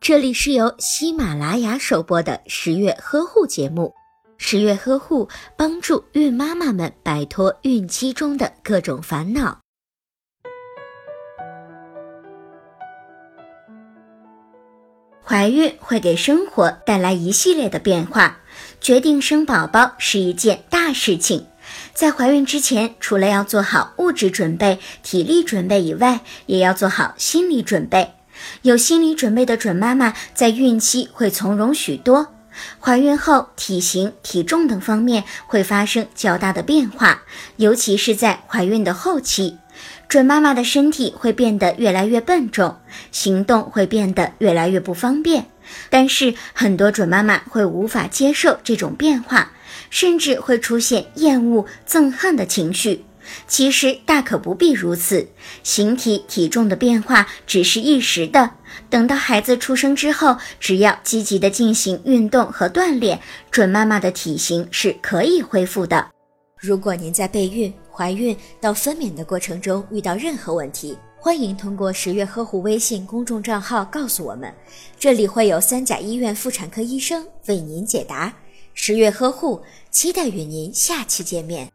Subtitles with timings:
[0.00, 3.94] 这里是由喜马拉雅首播的十月呵护节目。
[4.36, 9.60] 十月呵护帮助孕妈妈们摆脱孕期中的各种烦恼。
[15.22, 18.40] 怀孕会给生活带来一系列的变化，
[18.80, 21.46] 决定生宝宝是一件大事情。
[21.94, 28.12] 在怀孕之前，除了要做好物质准备、体力准备以外，也要做好心理准备。
[28.62, 32.28] 有心理准备的准妈妈，在孕期会从容许多。
[32.78, 37.22] 怀孕后，体型、体重等方面会发生较大的变化，
[37.56, 39.58] 尤其是在怀孕的后期，
[40.08, 42.76] 准妈妈的身体会变得越来越笨重，
[43.10, 45.46] 行动会变得越来越不方便。
[45.90, 49.50] 但是，很多准妈妈会无法接受这种变化，
[49.90, 53.04] 甚至会出现厌恶、憎恨的情绪。
[53.46, 55.28] 其实大可不必如此，
[55.62, 58.50] 形体体重的变化只是一时的。
[58.90, 66.10] 等到孩子出生之后，只要积极的进行运动和锻炼，准妈妈的体型是可以恢复的。
[66.58, 74.52] 如果您在备孕、怀孕到分娩的过程中遇到任何问题，欢迎通过十月呵护微信公众账号告诉我们，
[74.98, 78.32] 这里会有三甲医院妇产科医生为您解答。
[78.72, 81.73] 十月呵护，期待与您下期见面。